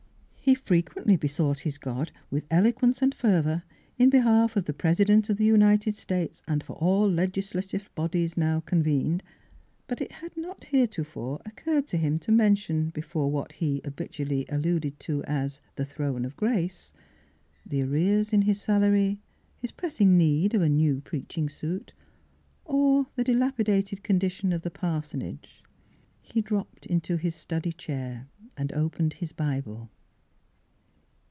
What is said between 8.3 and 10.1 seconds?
now convened; but